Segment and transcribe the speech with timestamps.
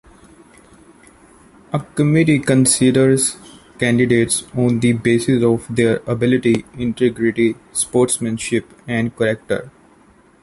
[1.71, 3.37] A committee considers
[3.77, 9.69] candidates on the basis of their ability, integrity, sportsmanship and character.